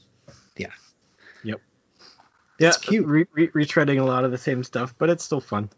[0.58, 0.68] Yeah,
[1.44, 1.62] Yep.
[2.60, 3.06] Yeah, It's cute.
[3.06, 5.70] Re- re- retreading a lot of the same stuff, but it's still fun.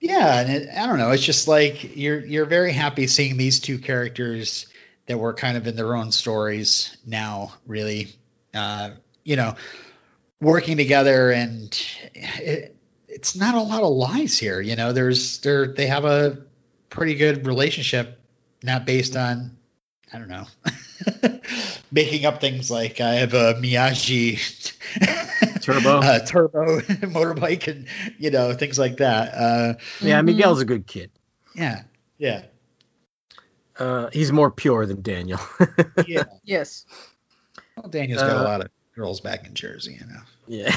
[0.00, 1.10] Yeah, and it, I don't know.
[1.12, 4.66] It's just like you're you're very happy seeing these two characters
[5.06, 8.14] that were kind of in their own stories now, really,
[8.54, 8.90] uh,
[9.24, 9.54] you know,
[10.40, 11.80] working together, and
[12.14, 12.76] it,
[13.08, 14.60] it's not a lot of lies here.
[14.60, 16.38] You know, there's there they have a
[16.88, 18.20] pretty good relationship,
[18.62, 19.56] not based on
[20.12, 20.46] I don't know,
[21.92, 24.38] making up things like I have a Miyagi
[25.62, 25.98] Turbo.
[26.00, 27.86] uh, turbo motorbike, and
[28.18, 29.34] you know things like that.
[29.34, 30.24] Uh, Yeah, Mhm.
[30.26, 31.10] Miguel's a good kid.
[31.54, 31.82] yeah,
[32.18, 32.42] yeah,
[33.78, 35.40] Uh, he's more pure than Daniel.
[36.06, 36.24] yeah.
[36.44, 36.84] Yes.
[37.76, 40.22] Well, Daniel's got a Uh, lot of girls back in Jersey, you know.
[40.48, 40.74] yeah.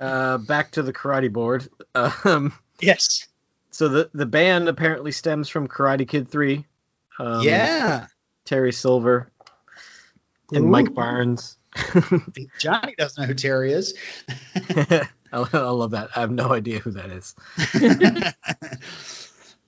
[0.00, 1.68] Uh, back to the karate board.
[1.94, 3.26] Um, Yes.
[3.70, 6.64] so the the band apparently stems from Karate Kid Three.
[7.18, 8.06] Um, yeah.
[8.46, 9.28] Terry Silver
[10.52, 10.68] and Ooh.
[10.68, 11.56] Mike Barnes.
[12.58, 13.94] Johnny doesn't know who Terry is.
[14.56, 16.10] I, I love that.
[16.16, 17.34] I have no idea who that is.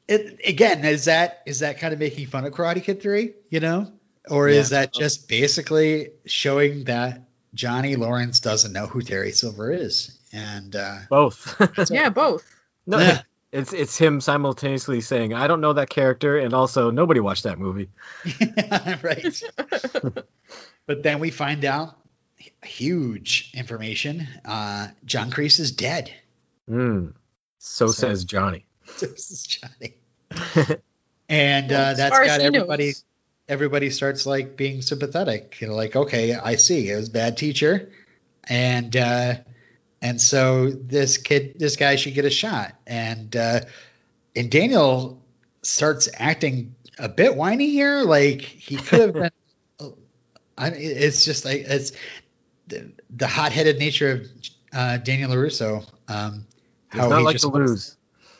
[0.08, 3.34] it, again, is that is that kind of making fun of Karate Kid Three?
[3.50, 3.92] You know,
[4.28, 7.22] or is that just basically showing that
[7.54, 10.18] Johnny Lawrence doesn't know who Terry Silver is?
[10.32, 11.56] And uh, Both.
[11.90, 12.44] yeah, both.
[12.86, 13.22] no, Yeah.
[13.52, 17.58] It's it's him simultaneously saying, "I don't know that character," and also nobody watched that
[17.58, 17.90] movie.
[19.02, 19.42] right.
[20.86, 21.96] But then we find out
[22.64, 24.26] huge information.
[24.44, 26.12] Uh, John Kreese is dead.
[26.68, 27.14] Mm.
[27.58, 28.66] So, So- says Johnny.
[29.00, 29.94] this is Johnny.
[31.28, 32.86] And Well, uh, as that's far got everybody.
[32.88, 33.04] knows.
[33.48, 35.60] Everybody starts like being sympathetic.
[35.60, 36.90] You know, like okay, I see.
[36.90, 37.90] It was a bad teacher,
[38.44, 39.34] and uh,
[40.00, 42.74] and so this kid, this guy should get a shot.
[42.86, 43.60] And uh,
[44.36, 45.22] and Daniel
[45.62, 48.02] starts acting a bit whiny here.
[48.02, 49.30] Like he could have been.
[50.56, 51.92] I, it's just like it's
[52.68, 54.26] the, the hot-headed nature of
[54.72, 55.84] uh, Daniel LaRusso.
[56.08, 56.46] Um,
[56.92, 57.96] It's not he like just to lose.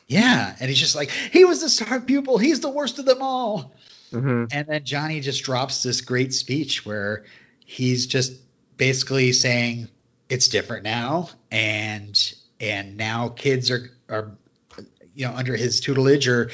[0.07, 2.39] yeah, and he's just like, he was the star pupil.
[2.39, 3.75] He's the worst of them all.
[4.11, 7.25] hmm And then Johnny just drops this great speech where
[7.65, 8.33] he's just
[8.77, 9.89] basically saying
[10.29, 14.33] it's different now, and and now kids are are
[15.15, 16.51] you know under his tutelage or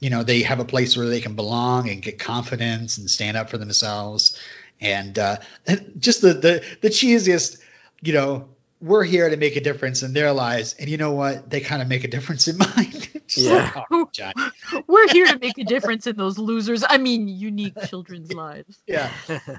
[0.00, 3.36] you know they have a place where they can belong and get confidence and stand
[3.36, 4.38] up for themselves,
[4.80, 5.36] and uh,
[5.98, 7.60] just the the the cheesiest,
[8.00, 8.48] you know.
[8.82, 11.50] We're here to make a difference in their lives, and you know what?
[11.50, 12.94] They kind of make a difference in mine.
[13.36, 13.70] Yeah.
[13.74, 16.82] like, oh, We're here to make a difference in those losers.
[16.88, 18.78] I mean, unique children's lives.
[18.86, 19.10] Yeah.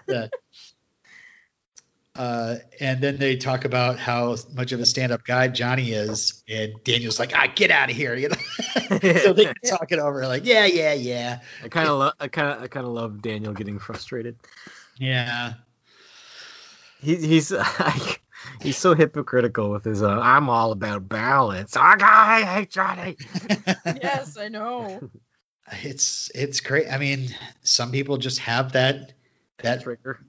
[0.08, 0.26] yeah.
[2.16, 6.74] Uh, and then they talk about how much of a stand-up guy Johnny is, and
[6.84, 9.00] Daniel's like, "Ah, get out of here!" You know.
[9.20, 12.50] so they talk it over, like, "Yeah, yeah, yeah, I kind of lo- I kind
[12.50, 14.36] of I kind of love Daniel getting frustrated.
[15.02, 15.54] Yeah."
[17.02, 18.22] He, he's like,
[18.62, 21.76] he's so hypocritical with his uh, I'm all about balance.
[21.76, 23.18] Oh, God, I hate Johnny.
[23.86, 25.02] Yes, I know.
[25.84, 26.88] It's it's great.
[26.92, 27.30] I mean,
[27.64, 29.14] some people just have that
[29.60, 30.20] that Trigger.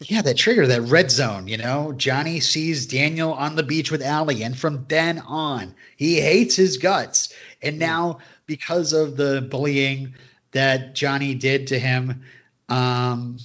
[0.00, 1.48] yeah that trigger that red zone.
[1.48, 6.20] You know, Johnny sees Daniel on the beach with Ali, and from then on, he
[6.20, 7.32] hates his guts.
[7.62, 10.16] And now, because of the bullying
[10.50, 12.22] that Johnny did to him,
[12.68, 13.38] um,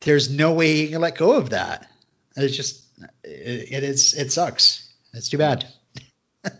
[0.00, 1.90] there's no way he can let go of that.
[2.36, 2.84] It's just
[3.24, 4.88] it, it is it sucks.
[5.14, 5.66] It's too bad.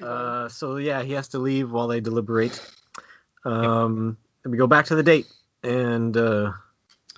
[0.00, 2.58] Uh, so yeah, he has to leave while they deliberate.
[3.44, 5.26] Um, and we go back to the date,
[5.64, 6.52] and uh,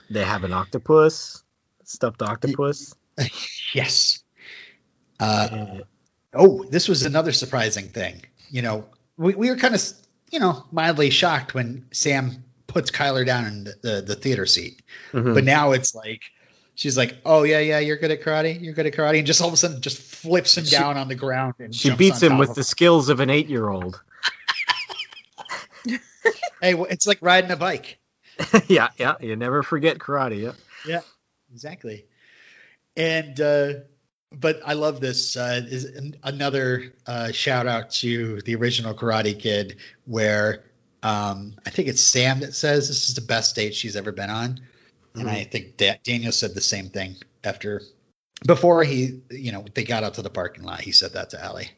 [0.08, 1.42] they have an octopus,
[1.84, 2.94] stuffed octopus.
[3.74, 4.22] Yes.
[5.20, 5.78] Uh, Uh,
[6.34, 8.22] Oh, this was another surprising thing.
[8.50, 8.86] You know,
[9.16, 9.82] we, we were kind of,
[10.30, 14.82] you know, mildly shocked when Sam puts Kyler down in the, the, the theater seat.
[15.12, 15.34] mhm.
[15.34, 16.22] But now it's like,
[16.76, 18.60] she's like, oh, yeah, yeah, you're good at karate.
[18.62, 19.18] You're good at karate.
[19.18, 21.54] And just all of a sudden just flips him She- down on the ground.
[21.58, 24.00] And she beats him with the skills of an eight-year-old.
[26.60, 27.98] Hey, it's like riding a bike.
[28.66, 29.14] yeah, yeah.
[29.20, 30.42] You never forget karate.
[30.42, 30.52] Yeah.
[30.84, 31.00] Yeah,
[31.52, 32.06] exactly.
[32.96, 33.72] And, uh,
[34.32, 35.36] but I love this.
[35.36, 40.64] Uh, is an, another uh, shout out to the original Karate Kid, where
[41.02, 44.30] um, I think it's Sam that says this is the best date she's ever been
[44.30, 44.60] on,
[45.14, 47.82] and I think da- Daniel said the same thing after,
[48.46, 50.80] before he, you know, they got out to the parking lot.
[50.80, 51.70] He said that to Ali.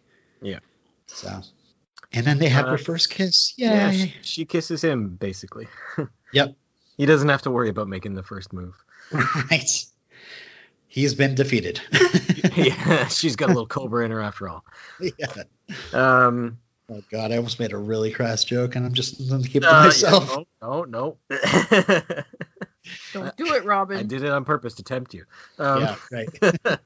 [0.43, 0.59] Yeah.
[1.07, 1.43] So,
[2.13, 3.55] and then they have Uh, their first kiss.
[3.57, 3.99] Yeah, Yay!
[3.99, 5.69] she, she kisses him basically.
[6.33, 6.55] Yep.
[6.97, 8.75] He doesn't have to worry about making the first move.
[9.13, 9.85] right.
[10.87, 11.81] He's been defeated.
[12.57, 14.65] yeah, she's got a little cobra in her after all.
[15.01, 15.27] yeah.
[15.93, 16.59] Um,
[16.93, 19.63] Oh God, I almost made a really crass joke, and I'm just going to keep
[19.63, 20.37] it uh, to yeah, myself.
[20.61, 21.39] no, no, no.
[23.13, 23.99] Don't do it, Robin.
[23.99, 25.25] I did it on purpose to tempt you.
[25.59, 26.81] Um, yeah, right.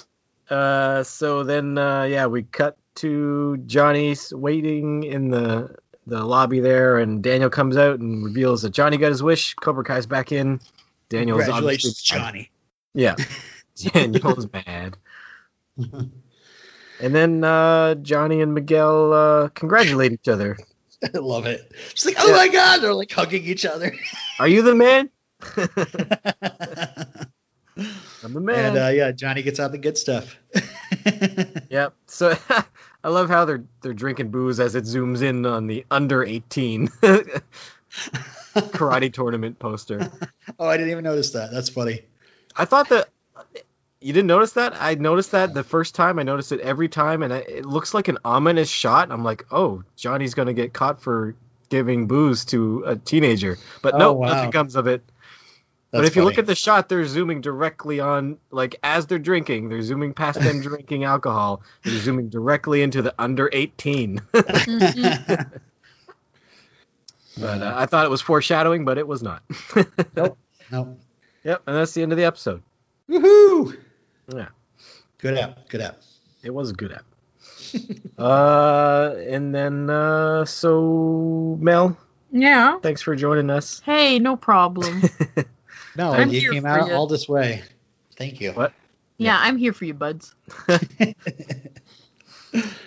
[0.50, 5.76] uh, so then, uh, yeah, we cut to Johnny's waiting in the
[6.06, 9.54] the lobby there, and Daniel comes out and reveals that Johnny got his wish.
[9.54, 10.60] Cobra Kai's back in.
[11.08, 12.50] Daniel's Congratulations, obviously- Johnny.
[12.92, 13.14] Yeah,
[13.76, 14.96] Daniel's mad.
[17.02, 20.56] And then uh, Johnny and Miguel uh, congratulate each other.
[21.02, 21.72] I love it.
[21.94, 22.36] She's like, oh Yeah.
[22.36, 23.94] my God, they're like hugging each other.
[24.38, 25.08] Are you the man?
[28.22, 28.76] I'm the man.
[28.76, 30.36] and uh, yeah, Johnny gets out the good stuff.
[31.70, 31.94] Yep.
[32.06, 32.36] So
[33.04, 36.88] I love how they're they're drinking booze as it zooms in on the under 18
[38.54, 40.10] karate tournament poster.
[40.58, 41.52] oh, I didn't even notice that.
[41.52, 42.02] That's funny.
[42.56, 43.08] I thought that
[44.00, 44.74] you didn't notice that.
[44.80, 46.18] I noticed that the first time.
[46.18, 49.10] I noticed it every time, and it looks like an ominous shot.
[49.10, 51.34] I'm like, oh, Johnny's gonna get caught for
[51.68, 53.58] giving booze to a teenager.
[53.82, 54.28] But Oh, no, wow.
[54.28, 55.02] nothing comes of it.
[55.92, 59.18] That's but if you look at the shot, they're zooming directly on, like as they're
[59.18, 61.62] drinking, they're zooming past them drinking alcohol.
[61.82, 64.18] They're zooming directly into the under 18.
[64.32, 65.50] Mhm.
[67.38, 69.42] But uh, I thought it was foreshadowing, but it was not.
[70.16, 70.36] no.
[71.44, 72.62] Yep, and that's the end of the episode.
[73.08, 73.76] Woohoo!
[74.34, 74.48] Yeah,
[75.18, 75.68] Good app.
[75.68, 75.98] Good app.
[76.42, 77.04] it was a good app.
[78.18, 81.96] uh, and then uh, so Mel,
[82.32, 82.78] Yeah.
[82.80, 83.80] thanks for joining us.
[83.84, 85.02] Hey, no problem.
[85.96, 86.94] No, I'm you came out you.
[86.94, 87.62] all this way.
[88.16, 88.52] Thank you.
[88.52, 88.72] What?
[89.18, 90.32] yeah, I'm here for you, buds.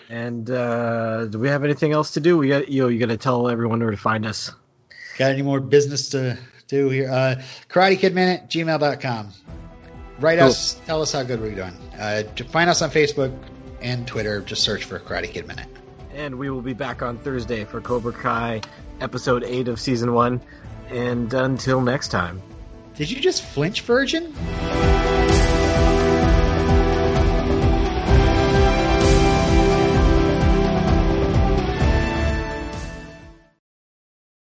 [0.10, 2.38] And uh, do we have anything else to do?
[2.38, 2.84] We got you.
[2.84, 4.52] Know, you got to tell everyone where to find us.
[5.18, 6.38] Got any more business to
[6.68, 7.10] do here?
[7.10, 9.32] Uh, Karate Kid Minute, gmail.com.
[10.24, 10.48] Write Cool.
[10.48, 11.74] us, tell us how good we're doing.
[12.00, 13.38] Uh, find us on Facebook
[13.82, 14.40] and Twitter.
[14.40, 15.68] Just search for Karate Kid Minute.
[16.14, 18.62] And we will be back on Thursday for Cobra Kai,
[19.02, 20.40] episode eight of season one.
[20.90, 22.42] And until next time.
[22.96, 24.34] Did you just flinch, Virgin?